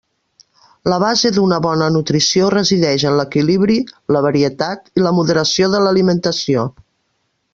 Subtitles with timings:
[0.91, 3.77] La base d'una bona nutrició resideix en l'equilibri,
[4.17, 6.65] la varietat i la moderació de l'alimentació.